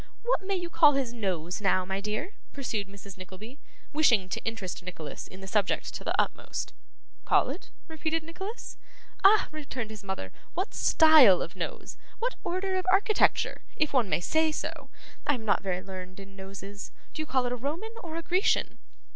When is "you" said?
0.55-0.71, 17.21-17.27